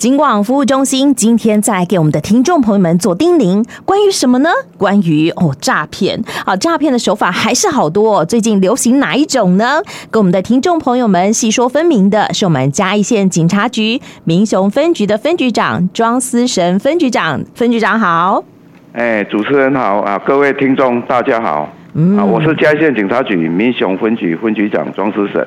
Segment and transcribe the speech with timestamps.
[0.00, 4.48] 警广服务中心今天在给我们的听众朋友们做叮咛，关于什么呢？
[4.78, 8.24] 关于哦诈骗，啊诈骗的手法还是好多哦。
[8.24, 9.82] 最近流行哪一种呢？
[10.10, 18.42] 跟我们的听众朋友们细说分明的是我们嘉义县警察局民雄分局的分局长庄思神分局长，分局长好。
[18.94, 21.68] 哎，主持人好啊，各位听众大家好。
[21.92, 25.46] 嗯，啊，我是嘉义县警察局民雄分局分局长庄思神。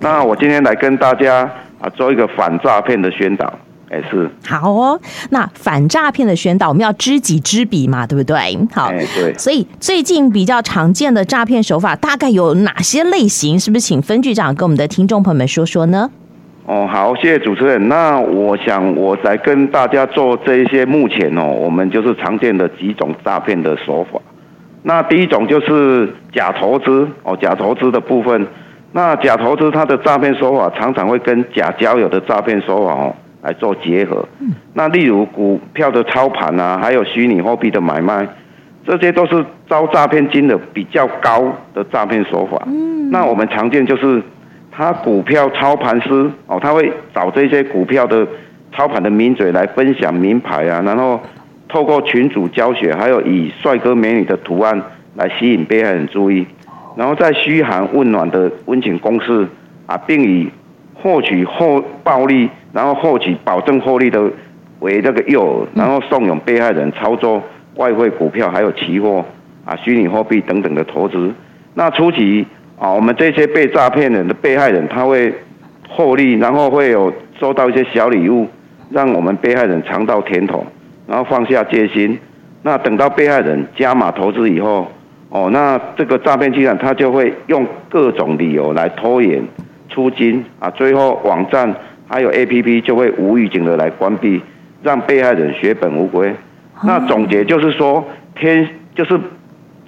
[0.00, 1.48] 那我今天来跟大家
[1.80, 3.52] 啊做一个反诈骗的宣导，
[3.92, 4.28] 哎是。
[4.46, 5.00] 好哦，
[5.30, 8.36] 那反诈骗的宣导，我们要知己知彼嘛，对不对？
[8.74, 9.32] 好，哎对。
[9.34, 13.60] 所以最近比较常见的诈骗手法大概有哪些类型？
[13.60, 16.10] 是不是请分局长跟我们的听众朋友们说说呢？
[16.64, 17.88] 哦，好，谢谢主持人。
[17.88, 24.18] 那我想我来跟大家做这一些目前哦，我们就是常见的几种诈骗的手法。
[24.84, 28.46] 那第一种就是假投资哦，假投资的部分。
[28.92, 34.26] 那假投资它的诈骗手法常常会跟假交友的诈骗手法哦来做结合。
[34.72, 38.26] 那例如股票的操盘啊，还有虚拟货币的买卖，
[38.86, 42.62] 这些都是招诈骗金的比较高的诈骗手法。
[43.10, 44.22] 那我们常见就是，
[44.70, 48.26] 他股票操盘师哦，他会找这些股票的
[48.74, 51.20] 操盘的名嘴来分享名牌啊，然后
[51.68, 54.80] 透过群主教学，还有以帅哥美女的图案
[55.16, 56.46] 来吸引被害人注意。
[56.96, 59.46] 然后在嘘寒问暖的温情攻势
[59.86, 60.50] 啊，并以
[60.94, 64.22] 获取后暴利，然后获取保证获利的
[64.80, 67.42] 为那个诱饵，然后怂恿被害人操作
[67.76, 69.24] 外汇、股票还有期货
[69.64, 71.32] 啊、虚拟货币等等的投资。
[71.74, 72.46] 那初期
[72.78, 75.32] 啊，我们这些被诈骗人的被害人他会
[75.88, 78.48] 获利，然后会有收到一些小礼物，
[78.90, 80.66] 让我们被害人尝到甜头，
[81.06, 82.18] 然后放下戒心。
[82.62, 84.90] 那等到被害人加码投资以后。
[85.34, 89.42] 哦，那这个诈骗集团他就会用各种理由来拖延
[89.88, 91.74] 出金啊，最后网站
[92.12, 94.42] 还有 APP 就会无预警的来关闭，
[94.82, 96.34] 让被害人血本无归。
[96.84, 99.18] 那总结就是说，天就是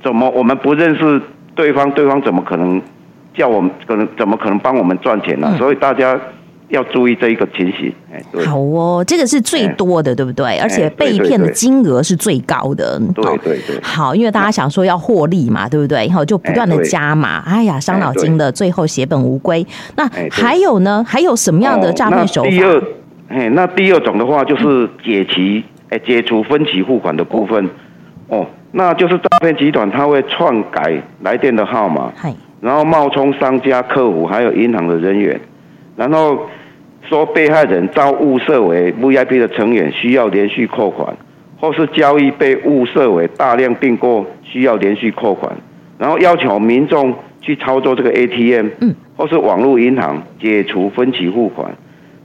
[0.03, 1.20] 怎么我们不认识
[1.55, 2.81] 对方，对方怎么可能
[3.34, 5.54] 叫我们可能怎么可能帮我们赚钱呢？
[5.59, 6.19] 所以大家。
[6.69, 10.58] 要注意这一个情形，哎，好哦，这个是最多的，对不对？
[10.58, 13.80] 而且被骗的金额是最高的，对对对。
[13.82, 16.06] 好，因为大家想说要获利嘛，对不对？
[16.06, 19.64] 然后就不断的加码，哎呀，伤脑筋的，最后血本无归。
[19.97, 21.04] 那还有呢？
[21.06, 22.50] 还有什么样的诈骗手法？
[22.50, 22.82] 第二，
[23.28, 27.69] 哎，那第二种的话就是解期，哎，解除分期付款的部分。
[28.28, 32.10] 哦，那就是诈骗集团他会篡改来电的号码，
[32.60, 35.38] 然后冒充商家、客户还有银行的人员。
[35.97, 36.47] 然后
[37.09, 41.16] 说被害人遭误设为 VIP 的成员，需要连续扣款，
[41.60, 45.56] 或是交易被误设为大量订购，需要连续扣款。
[45.99, 48.69] 然后要求民众去操作这个 ATM，
[49.16, 51.71] 或是网络银行解除分期付款。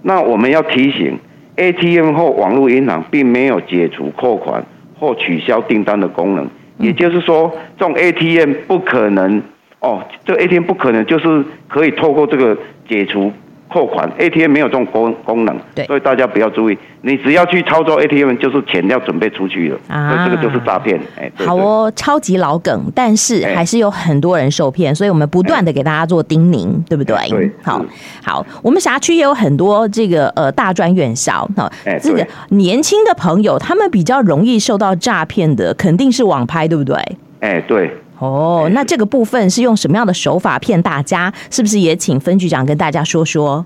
[0.02, 1.20] 那我们要提醒
[1.58, 4.66] ，ATM 或网络银行并没有解除扣款
[4.98, 6.48] 或取消订单的功能。
[6.78, 9.42] 也就是说，这种 ATM 不可能
[9.82, 13.32] 哦，这个 ATM 不可能就是可以透过这个解除。
[13.72, 16.78] 扣款 ATM 没有这种功功能，对，所以大家不要注意。
[17.02, 21.00] 你只要去操作 ATM，就是钱要准备出去了，啊，这个就是诈骗。
[21.18, 27.16] 哎，好哦，超级老梗，但是还是有很多人受骗，所以我们不断的给大家做叮咛，对不对？
[27.30, 27.82] 对，好，
[28.22, 31.72] 好，我们辖区也有很多这个呃大专院校，哈，
[32.02, 36.98] 这个年轻的朋友他们比较容易受到诈骗的，肯定是网拍，对不对？
[37.40, 37.90] 哎，对。
[38.20, 41.34] 哦，那这个部分是用什么样的手法骗大家？
[41.50, 43.66] 是不是也请分局长跟大家说说？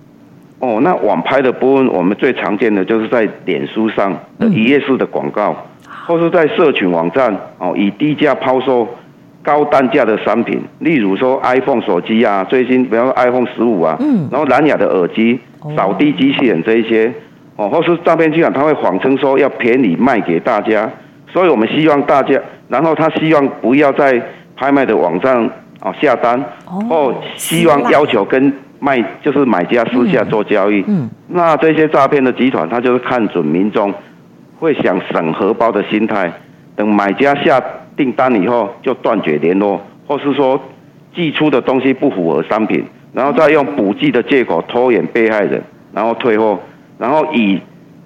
[0.60, 5.54] 哦，那网拍的部分，我们最常见的就是在脸书上的一页式的广告，
[5.86, 8.88] 嗯，或是在社群网站哦，以低价抛售
[9.42, 15.38] 高单价的商品，例如说 iPhone 手机啊，最新比方说 iPhone 十五啊，嗯，然后蓝牙的耳机、
[15.76, 17.12] 扫地机器人这一些，
[17.58, 20.90] 哦，或是诈骗集团他会谎称说要便宜卖给大家，
[21.34, 24.24] 所以我们希望大家，然后他希望不要在
[24.56, 25.50] 拍卖的网站
[25.80, 26.44] 啊下单，
[26.90, 30.84] 或希望要求跟卖就是买家私下做交易。
[30.88, 33.94] 嗯，那这些诈骗的集团，他就是看准民众
[34.60, 36.32] 会想省荷包的心态，
[36.76, 37.62] 等买家下
[37.96, 40.60] 订单以后就断绝联络，或是说
[41.16, 45.62] 寄出的东西不符合商品，然后再用补寄的借口拖延被害人，
[45.94, 46.60] 然后退货，
[46.98, 47.60] 然后以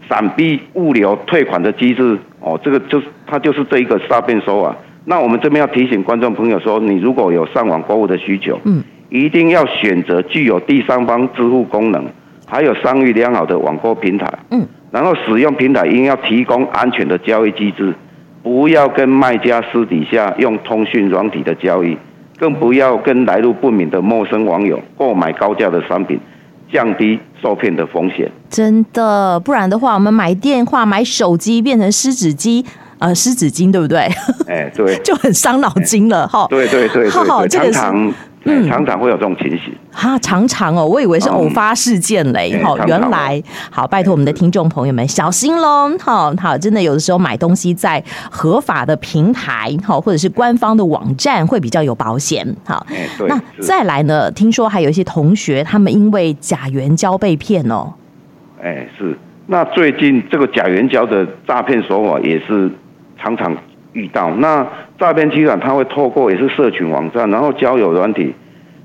[0.07, 2.17] 闪避物流退款的机制。
[2.39, 4.75] 哦，这个就是他就是这一个诈骗手法。
[5.09, 12.03] 那我们这边要提醒观众朋友说，你如果有上网购物的需求，嗯，一定要选择具有第三方支付功能，
[12.45, 17.95] 还有商誉良好的网购平台，嗯，然后使用平台一定要提供安全的交易机制，
[18.43, 21.97] 不要跟卖家私底下用通讯软体的交易，
[22.37, 26.19] 更不要跟来路不明的陌生网友购买高价的商品，
[26.69, 28.29] 降低受骗的风险。
[28.49, 32.65] 真的，不然的话，我们买电话、买手机变成湿纸机，
[32.99, 33.99] 呃，湿纸巾，对不对？
[34.47, 36.47] 哎，对， 就很伤脑筋了哈。
[36.49, 37.79] 对对对对，好好，这个是。
[38.49, 39.75] 嗯，常常会有这种情形。
[39.91, 42.57] 哈，常常哦，我以为是偶发事件嘞。
[42.63, 45.91] 好、嗯，原来好，拜托我们的听众朋友们小心喽。
[45.99, 48.01] 好好，真的有的时候买东西在
[48.31, 52.47] 合法的平台，好，或者是官方的网站会比较有保险。
[52.63, 52.87] 好，
[53.27, 54.31] 那再来呢？
[54.31, 57.93] 听说还有一些同学他们因为假援交被骗哦。
[58.63, 59.17] 哎，是。
[59.47, 62.71] 那最近这个假援交的诈骗手法也是
[63.17, 63.55] 常常。
[63.93, 64.67] 遇到那
[64.99, 68.31] 诈骗集团，他会透过也是社群网站，然后交友软体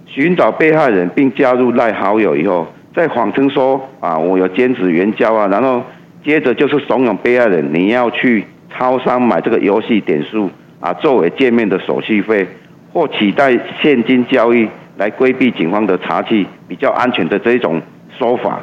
[0.06, 5.82] 寻找被害人，并加入赖好友以后，再谎称说啊，我有兼职援交啊，然后
[6.25, 10.49] 接着就是怂恿被害人你要去超商买这个游戏点数
[10.81, 12.46] 啊，作为见面的手续费，
[12.90, 13.52] 或取代
[13.82, 17.82] 现金交易来规避警方的查缉，比较安全的这一种
[18.19, 18.61] 说法，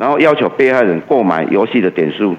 [0.00, 2.34] 然后要求被害人购买游戏的点数。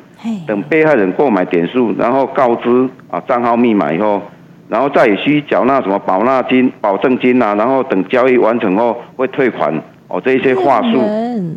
[0.47, 4.21] 等被害人购买点数，然后告知啊账号密码以后，
[4.69, 9.73] 然后再需缴纳什么保纳金、保证金啊，然后等交易完成后会退款
[10.07, 10.99] 哦，这一些话术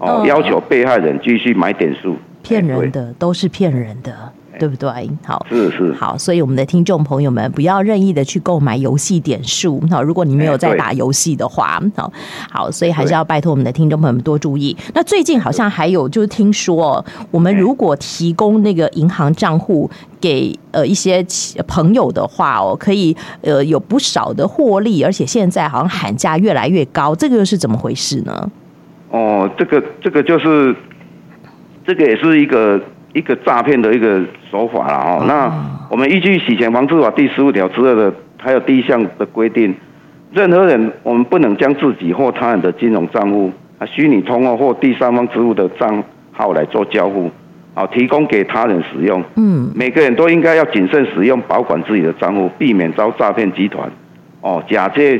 [0.01, 4.13] 哦，要求被害人继续买点数，骗人的都是骗人的。
[4.59, 4.89] 对不对？
[5.25, 9.83] 好，是是好，所以我们的听众朋友们不要任意的去购买游戏点数。
[9.91, 12.13] 好，如果你没有在打游戏的话，好，
[12.51, 14.77] 好，所以还是要拜托我们的听众朋友们多注意。
[14.95, 21.25] 那最近好像还有就是听说，我们如果提供那个银行账户给呃一些
[21.67, 28.51] 朋友的话哦，可以呃有不少的获利，而且现在好像喊价越来越高，这个又是怎么回事呢？
[29.11, 30.75] 哦，这个这个就是
[31.87, 32.81] 这个也是一个。
[33.17, 34.21] 一个诈骗的一个
[34.51, 35.25] 手法了哦。
[35.27, 35.51] 那
[35.91, 39.75] 我们依据洗钱防治法第十五条之二的，还有第一项的规定，
[40.33, 47.31] 任何人我们不能将自己或他人的金融账户啊、虚拟通货或第三方支付的账号来做交互，
[47.73, 49.25] 啊，提供给他人使用。
[49.37, 53.91] 嗯，每个人都应该要谨慎使用、保管自己的账户，避免遭诈骗集团
[54.43, 55.19] 哦假借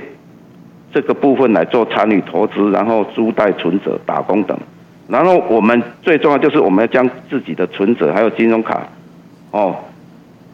[0.93, 4.59] 这个部分来做参与投资，然后租贷存折、打工等。
[5.09, 8.83] 然后我们最重要就是我们要将自己的存折还有金融卡，
[9.53, 9.77] 哦，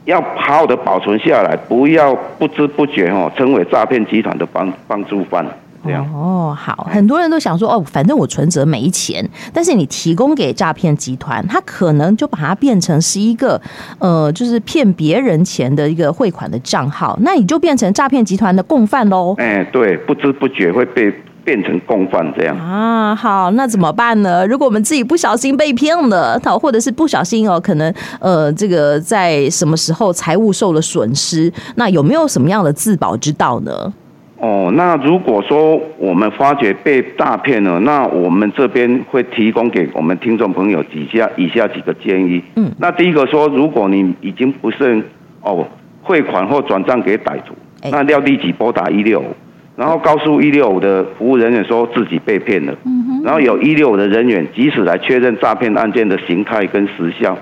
[0.04, 5.46] 要好好的保存下来，不要不知不觉哦成为诈骗集团的帮帮助犯。
[5.84, 13.60] 这样哦，好，很多人都想说哦，反正我存折没钱，但是你提供给诈骗集团，他可能就把它变成是一个
[13.98, 19.34] 呃，就是骗别人钱的一个汇款的账号，那你就变成诈骗集团的共犯喽。
[19.38, 21.12] 哎，对，不知不觉会被。
[21.44, 24.46] 变成共犯这样啊，好，那怎么办呢？
[24.46, 33.92] 如果我们自己不小心被骗了，或者是不小心哦，可能呃，这个在什么时候财务受了损失，那有没有什么样的自保之道呢？
[34.38, 42.42] 哦，那如果说我们发觉被诈骗了，那我们这边会提供给我们听众朋友几下以下几个建议。
[42.56, 45.04] 嗯，那第一个说，如果你已经不慎
[45.42, 45.64] 哦
[46.02, 47.54] 汇款或转账给歹徒，
[47.90, 49.26] 那要立即拨打一六五。
[49.74, 52.76] 然后告诉一六五的服务人员说自己被骗了，
[53.24, 57.36] 然后有一六五的人员及时来确认诈骗案件的形态跟时效，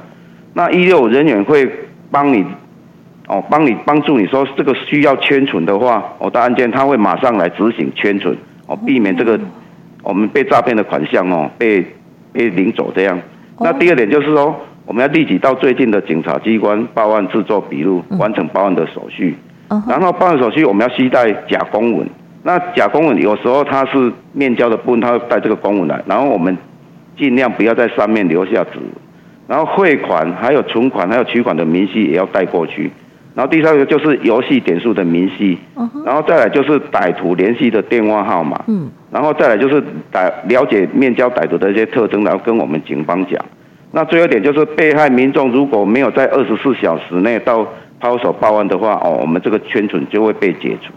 [0.54, 1.68] 那一六五人员会
[2.08, 2.46] 帮你，
[3.26, 8.36] 哦，帮你帮助你说这个需要圈存的话，我的案件他会马上来执行圈存，
[8.68, 9.38] 哦，避免这个
[10.04, 11.84] 我们被诈骗的款项哦被
[12.32, 13.18] 被领走这样。
[13.58, 14.54] 那第二点就是说，
[14.86, 19.36] 我们要立即到最近的警察机关报案制作笔录，完成报案的手续，
[19.88, 22.08] 然后报案手续我们要携带假公文。
[22.42, 26.56] 那假公文有时候它是面交的部分，他会带这个公文来，然后我们
[27.18, 28.88] 尽量不要在上面留下指纹，
[29.46, 32.90] 然后汇款、还有存款、还有取款的明细也要带过去，
[33.34, 35.58] 然后第三个就是游戏点数的明细，
[36.06, 43.38] 然后再来就是歹徒联系的电话号码，嗯，然后再来就是歹了解面交歹徒的一些特征，然后跟我们警方讲。
[43.92, 47.66] 那最后一点就是被害民众如果没有在二十四小时内到
[47.98, 50.92] 派出所报案的话，哦，我们这个圈存就会被解除。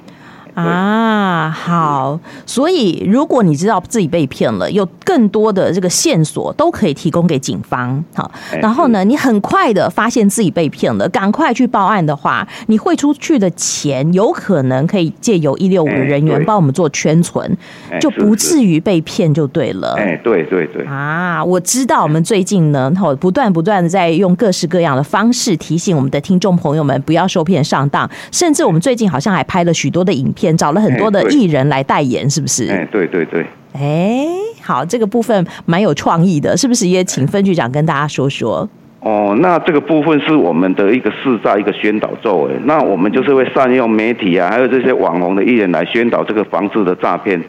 [0.54, 8.04] 啊，好，所以如果你知道自己被骗了，有更多的这个线索都可以提供给警方。
[8.14, 8.32] 好，
[8.62, 17.58] 然后呢，你很快的发现自己被骗了，赶快去报案的话，你汇出去的钱有可能可以借由一六五的人员帮我们做圈存，
[18.00, 19.96] 就不至于被骗就对了。
[19.98, 20.86] 哎，对对对。
[20.86, 30.43] 啊，我知道我们最近呢，不断不断的在用各式各样的方式提醒我们的听众朋友们不要受骗上当，甚至我们最近好像还拍了许多的影片。
[30.58, 32.68] 找了很多的艺人来代言，是不是？
[32.70, 33.46] 哎，对对对。
[33.74, 34.26] 哎，
[34.62, 36.88] 好，这个部分蛮有创意的，是不是？
[36.88, 38.68] 也请分局长跟大家说说。
[39.00, 47.42] 哦，那这个部分是我们的一个市在一个宣导作为，那我们就是会善用媒体啊，还有这些网红的艺人来宣导这个防治的诈骗。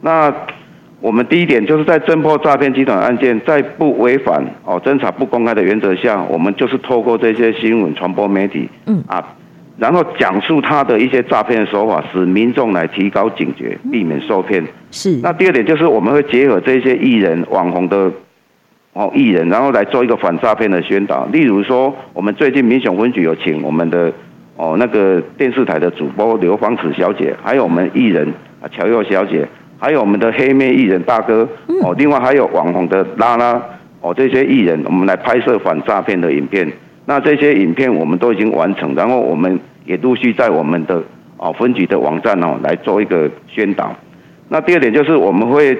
[0.00, 0.32] 那
[1.00, 9.22] 我们第一点就是在侦破诈骗集团案件，在不违反哦侦查不公开的原则下，我们就是透过这些新闻传播媒体，嗯啊，
[9.76, 14.64] 然后讲述他的一些诈骗的手法，使民众来提高警觉，避免受骗。
[14.90, 15.18] 是。
[15.22, 18.10] 那第二点就是我们会结合这些艺人、网红的
[18.92, 21.24] 哦艺人，然后来做一个反诈骗的宣导。
[21.32, 24.12] 例如说，我们最近民雄分局有请我们的
[24.56, 29.46] 哦那个电视台的主播刘芳慈小姐，还有我们艺人啊乔佑小姐。
[29.76, 31.46] 还有我们的黑妹艺人大哥
[31.82, 33.60] 哦，另外还有网红的拉拉
[34.00, 36.72] 哦，这些艺人，我们来拍摄反诈骗的影片。
[37.06, 41.02] 那这些影片我们都已经完成，然后我们也陆续在我们的
[41.36, 43.94] 哦分局的网站哦来做一个宣导。
[44.48, 45.76] 那第二点就是我们会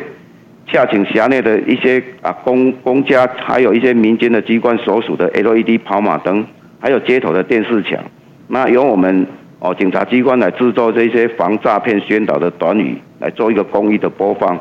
[0.71, 6.45] 下请辖内的一些啊公公家，还有一些民间的机关所属的 LED 跑马灯，
[6.79, 8.03] 还有街头的电视墙，
[8.49, 9.27] 那由我们。
[9.61, 14.55] 哦，警察机关来制作这些防诈骗宣导的短语，来做一个公益的播放，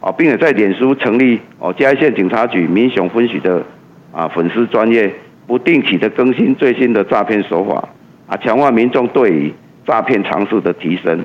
[0.00, 3.64] 啊，并且在脸书成立哦嘉义县警察局民雄分局的
[4.12, 5.10] 啊粉丝专业，
[5.50, 7.88] 不定期的更新最新的诈骗手法，
[8.28, 9.52] 啊，强化民众对于
[9.84, 11.18] 诈骗常识的提升。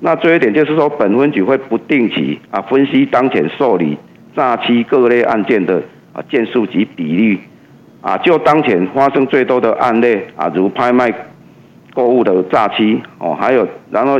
[0.00, 3.96] 那最后一点就是说，本分局会不定期啊分析当前受理
[4.34, 5.80] 诈欺各类案件的
[6.12, 7.38] 啊件数及比率，
[8.00, 11.14] 啊，就当前发生最多的案例啊，如拍卖。
[11.94, 14.18] 购物的诈欺哦，还有然后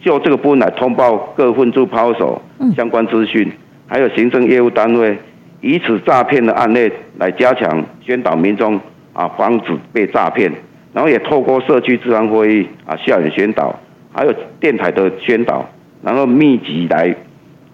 [0.00, 2.42] 就这个部分来通报各分驻派出所
[2.74, 3.48] 相关资讯，
[3.86, 5.16] 还有行政业务单位，
[5.60, 8.80] 以此诈骗的案例来加强宣导民众
[9.12, 10.50] 啊，防止被诈骗。
[10.92, 13.78] 然后也透过社区治安会议啊、校园宣导，
[14.12, 15.64] 还有电台的宣导，
[16.02, 17.14] 然后密集来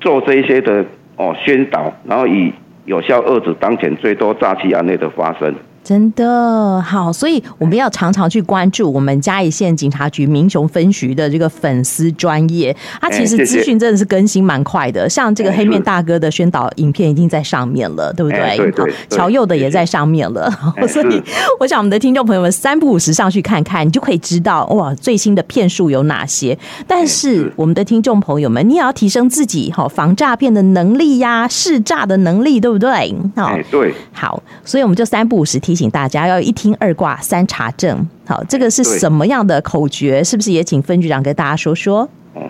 [0.01, 0.85] 做这些的
[1.17, 2.53] 哦宣导，然后以
[2.85, 5.55] 有效遏制当前最多诈欺案例的发生。
[5.87, 15.09] 真的好，所以我们要常常去关注我们嘉义县警察局民雄分局的这个粉丝专业，它其实资讯真的是更新蛮快的。
[15.09, 18.57] 像这个黑面大哥的宣导影片已经在上面了，对不对？
[18.57, 18.93] 对对。
[19.09, 20.51] 乔佑的也在上面了，
[20.91, 21.23] 所以
[21.61, 26.59] 我想我们的听众朋友们三不五时上去看看，你就可以知道哇最新的骗术有哪些。
[26.89, 33.15] 但是我们的听众朋友们，你也要提升自己哈防诈骗的能力呀，识诈的能力，对不对？
[33.37, 33.95] 好，对。
[34.11, 35.76] 好，所以我们就三不五时提。
[35.77, 40.25] 请大家要一听二挂三查证，好，这个是什么样的口诀？
[40.25, 42.09] 是不是也请分局长跟大家说说？
[42.35, 42.43] 嗯，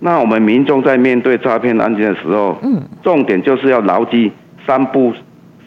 [0.00, 4.32] 那我们民众在面对诈骗案件的时候，嗯，重点就是要牢记
[4.66, 5.12] 三不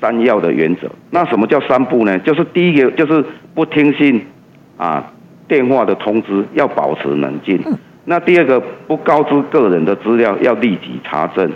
[0.02, 0.90] 三要的原则。
[1.12, 2.20] 那什么叫三不呢？
[2.20, 4.26] 就是第一个就是不听信
[4.76, 5.12] 啊
[5.48, 7.62] 电话的通知，要保持冷静。
[7.66, 7.78] 嗯。
[8.06, 11.52] 那第二个不告知个人的资料，要立即查证。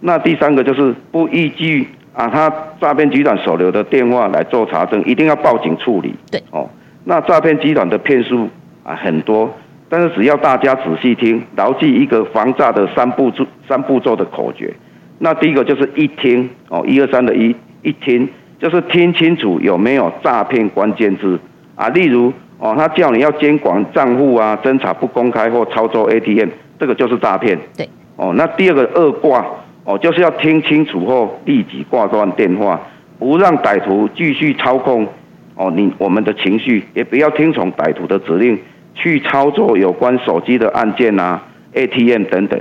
[0.00, 1.88] 那第三个就是不依据。
[2.16, 6.14] 啊，他诈骗集团所留的电话来做查证，一定要报警处理。
[6.30, 6.66] 对，哦，
[7.04, 8.48] 那诈骗集团的骗术
[8.82, 9.54] 啊很多，
[9.90, 14.74] 但是只要大家仔细听，牢记一个防诈的三步骤、三步骤的口诀。
[15.18, 18.26] 那第一个就是一听，哦，一二三的一，一听
[18.58, 21.38] 就是听清楚有没有诈骗关键字
[21.74, 27.58] 啊，例如哦，他叫你要监管账户啊，侦查不公开或操作 ATM，这个就是诈骗。
[27.76, 29.44] 对，哦，那第二个二挂。
[29.86, 32.80] 哦，就是要听清楚后立即挂断电话，
[33.20, 35.06] 不让歹徒继续操控
[35.54, 38.58] 哦你我们的情绪，也不要听从歹徒的指令
[38.96, 41.40] 去操作有关手机的按键啊、
[41.74, 42.60] ATM 等等。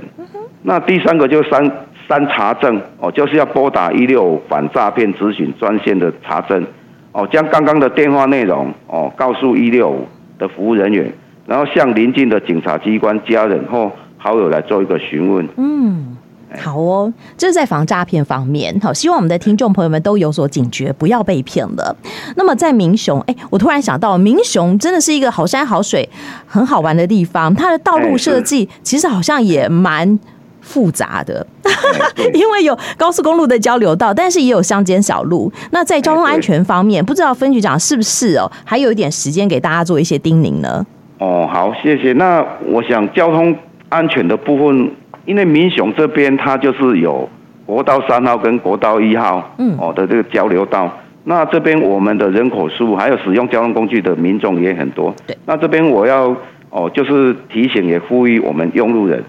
[0.62, 1.72] 那第三个就是三
[2.08, 6.63] 三查证哦，就是要拨打一六五反诈骗咨询专线的查证
[7.12, 11.12] 哦，将刚刚的电话内容哦告诉一六五的服务人员，
[11.48, 15.48] 然后向邻近的警察机关、家人或好友来做一个询问。
[15.58, 16.14] 嗯。
[16.57, 18.77] 好哦，这是在防诈骗方面。
[18.81, 21.95] 好，希望我们的听众朋友们都有所警觉，不要被骗了。
[22.35, 26.07] 那么在民雄，哎，我突然想到，民雄真的是一个好山好水、
[26.45, 27.53] 很好玩的地方。
[27.53, 30.19] 它的道路设计其实好像也蛮
[30.62, 31.45] 复杂的，
[32.33, 35.51] 因为有高速公路的交流道，但是也有乡间小路。
[35.71, 40.85] 那在交通安全方面，不知道分局长是不是哦，还有一点时间给大家做一些叮咛呢？
[41.19, 42.13] 哦，好，谢谢。
[42.13, 43.55] 那我想交通
[43.89, 44.91] 安全的部分。
[45.25, 47.27] 因为民雄这边它就是有
[47.65, 50.91] 国道三号跟国道一号，嗯，哦的这个交流道，
[51.24, 56.36] 那这边我们的人口数还有使用交通工具的民众也很多，对，那这边我要
[56.70, 59.24] 哦就是提醒也呼吁我们用路人，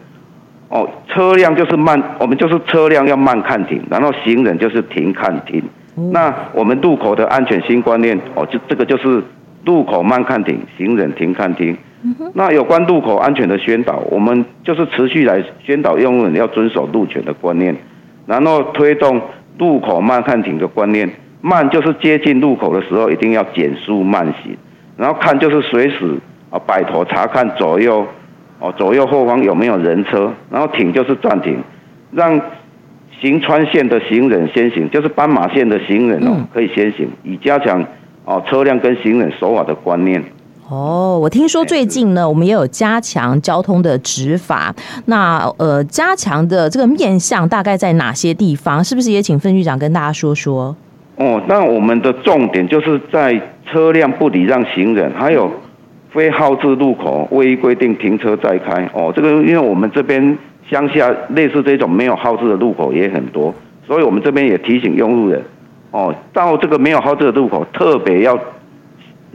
[0.68, 5.62] 哦车辆就是慢，我们就是车辆要慢看停，然后行人就是停看停，
[5.96, 9.22] 嗯、那我们路口的安全新观念，哦就这个就是
[9.64, 11.76] 路口慢看停，行人停看停。
[12.34, 17.74] 那有关路口安全的宣导，我们就是持续来宣导用户人要遵守路权的观念，
[18.26, 19.20] 然后推动
[19.58, 21.10] 路口慢看停的观念。
[21.42, 24.56] 慢就是接近路口的时候一定要减速慢行，
[24.96, 26.18] 然后看就是随时
[26.50, 28.04] 啊摆头查看左右
[28.58, 31.58] 哦左右后方有没有人车，然后停就是暂停，
[32.10, 32.40] 让
[33.20, 37.84] 行穿线的行人先行，就是斑马线的行人哦，可以先行，以加强
[38.24, 40.22] 哦车辆跟行人守法的观念。
[40.68, 44.74] 哦，我听说最近呢，我们也有加强交通的执法。
[45.04, 48.82] 那呃，加强的这个面向大概在哪些地方？
[48.82, 50.74] 是不是也请分局长跟大家说说？
[51.18, 55.48] 哦，那我们的重点就是在车辆不礼让行人，还有
[56.10, 58.90] 非号志路口未依规定停车再开。
[58.92, 60.36] 哦，这个因为我们这边
[60.68, 63.54] 乡下类似这种没有号志的路口也很多，
[63.86, 65.40] 所以我们这边也提醒用路人，
[65.92, 68.36] 哦，到这个没有号志的路口特别要。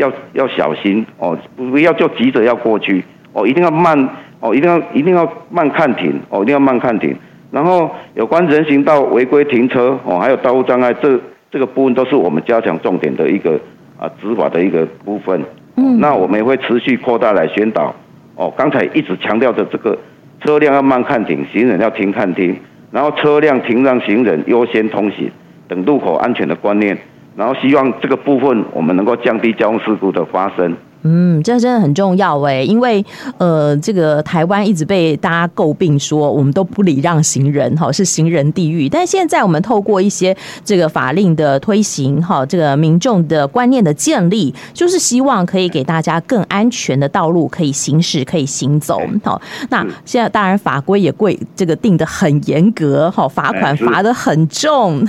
[0.01, 3.03] 要要小心哦，不要就急着要过去
[3.33, 7.15] 哦，一定要慢哦，一定要一定要慢看停哦，一定要慢看停。
[7.51, 11.19] 然后有关人行道违规停车哦，还有道路障碍，这
[11.51, 13.59] 这个部分都是我们加强重点的一个
[13.97, 15.41] 啊执法的一个部分。
[15.75, 17.93] 嗯，那我们也会持续扩大来宣导
[18.35, 18.51] 哦。
[18.57, 19.97] 刚才一直强调的这个
[20.43, 22.55] 车辆要慢看停，行人要停看停，
[22.91, 25.29] 然后车辆停让行人优先通行
[25.67, 26.97] 等路口安全的观念。
[27.35, 30.75] 然后希望这个部分我们能够降低交通事故的发生。
[31.03, 33.03] 嗯，这真的很重要哎，因为
[33.37, 38.87] 呃，这个台湾一直被大家诟病说我们都不礼让行人哈，是行人地狱。
[38.87, 49.01] 但现在我们透过一些这个法令的推行哈，这个民众的观念的建立，就是希望可以给大家更安全的道路可以行驶，可以行走。
[49.23, 55.05] 好，那现在当然法规也贵，这个定得很严格哈，罚款罚得很重。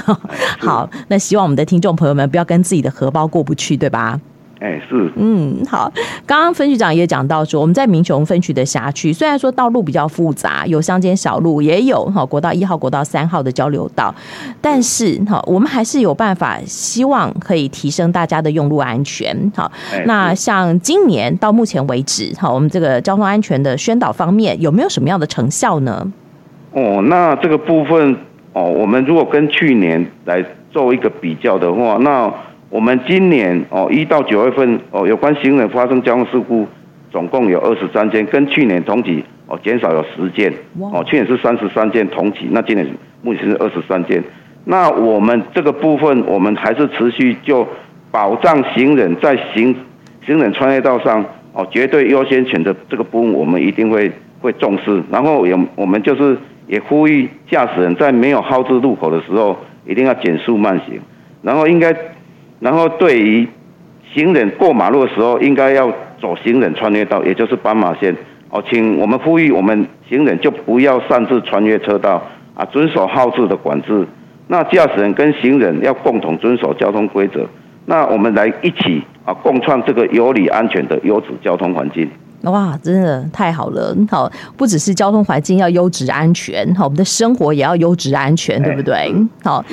[0.58, 4.18] 好，那希望我们的听众朋友们不要跟自己的荷包过不去，对吧？
[4.62, 5.92] 哎，是，嗯，好。
[6.24, 14.14] 刚刚分局长也讲到说，我们在民雄分区的辖区，虽然说道路比较复杂，有乡间小路，也有哈国道一号、国道三号的交流道，
[14.60, 19.36] 但是哈，我们还是有办法，希望可以提升大家的用路安全。
[19.56, 19.70] 好，
[20.06, 26.06] 那像今年到目前为止，哈，我们这个交通安全的宣导方面，有没有什么样的成效呢？
[26.72, 28.16] 哦，那这个部分
[28.52, 32.32] 哦，我们如果跟去年来做一个比较的话，那
[32.72, 36.66] 我们今年哦，一到九月份哦，有关行人发生交通事故，
[37.10, 40.50] 总共有二十三件，跟去年同期哦减少有十件。
[40.80, 42.88] 哦，去年是三十三件同期，那今年
[43.20, 44.24] 目前是二十三件。
[44.64, 47.68] 那我们这个部分，我们还是持续就
[48.10, 49.76] 保障行人在行
[50.24, 55.02] 行人穿越道上哦，绝对优先权的这个部分，我们一定会会重视。
[55.10, 60.98] 然后也我们就是也呼吁驾驶人在没有号志路口的时候，一定要减速慢行，
[61.42, 61.94] 然后应该。
[62.62, 63.48] 然后，对于
[64.14, 68.16] 行人过马路的时候，应该要走行人穿越道，也就是斑马线。
[68.50, 72.22] 哦，请我们呼吁我们行人就不要擅自穿越车道
[72.54, 74.06] 啊，遵守号志的管制。
[74.46, 77.44] 那驾驶人跟行人要共同遵守交通规则。
[77.86, 82.08] 那我们来一起啊，共创这个有理安全的优质交通环境。
[82.42, 83.96] 哇，真的太好了！
[84.10, 89.14] 好，不只是交通环境要优质安全，好，我们的生活也要优质安全，对不对？
[89.44, 89.64] 好，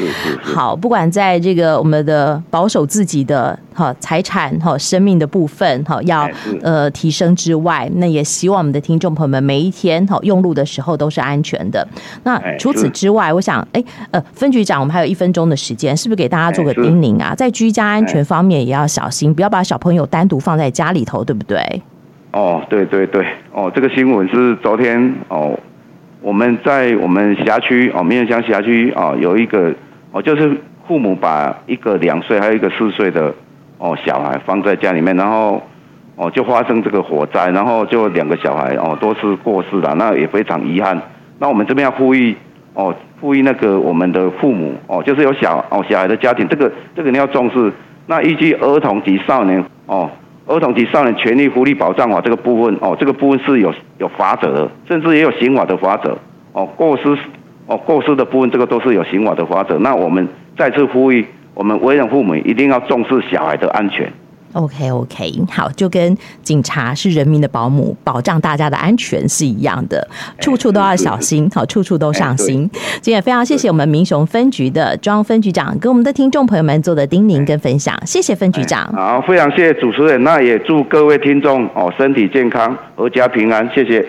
[0.44, 6.30] 好，不管在这个我们的保守自己的哈财产哈生命的部分哈，要
[6.62, 11.88] 呃提升之外，那也希望我们的听众朋友们每一天哈用路的时候都是安全的。
[12.24, 17.34] 那除此之外，我想，哎呃，分局长，我们还有一分钟的时间，是不是给大家做个叮咛啊？
[17.34, 21.82] 在居家安全方面也要小心，不要把小朋友单独放在家里头，对不对？
[22.32, 25.60] 哦，对对对，哦，这个新闻是昨天哦，
[26.22, 29.74] 我们在我们辖区哦，民雄乡辖区哦，有一个
[30.12, 30.56] 哦，就是
[30.88, 33.34] 父母把一个两岁还有一个四岁的
[33.80, 35.60] 哦小孩放在家里面，然后
[36.16, 41.02] 哦就发生这个火灾，然后就两个小孩哦都是过世了，那也非常遗憾。
[41.40, 42.36] 那我们这边要呼吁
[42.76, 47.74] 哦，呼吁那个我们的父母哦，就是有小哦小孩的家庭，这个这个你要重视。
[48.06, 50.08] 那依据儿童及少年哦。
[50.50, 56.18] 儿童及少年权利福利保障法这个部分哦，这个部分是有有法则的，甚至也有刑法的法则
[56.54, 56.68] 哦。
[56.76, 57.16] 过失
[57.68, 59.78] 哦过失的部分，这个都是有刑法的法则。
[59.78, 64.12] 那我们再次呼吁，我们为人父母一定要重视小孩的安全。
[64.54, 70.08] OK OK，好，就跟警察是人民的保姆，保障大家的安全是一样的，
[70.40, 72.70] 处处都要小心，好，处处都上心。
[73.02, 78.92] 今天也非常谢谢我们民雄分局的庄分局长跟我们的听众朋友们做的叮咛跟分享，谢谢分局长。
[78.94, 84.04] 好，非常谢谢主持人，那也祝各位听众哦身体健康，阖家平安，谢谢。